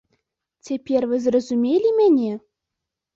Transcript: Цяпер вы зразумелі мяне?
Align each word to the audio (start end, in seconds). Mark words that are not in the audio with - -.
Цяпер 0.69 1.05
вы 1.11 1.19
зразумелі 1.25 1.91
мяне? 1.99 2.31